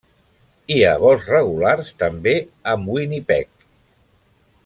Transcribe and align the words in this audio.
Hi 0.75 0.79
ha 0.85 0.93
vols 1.03 1.27
regulars 1.33 1.91
també 2.03 2.33
amb 2.73 2.91
Winnipeg. 2.95 3.49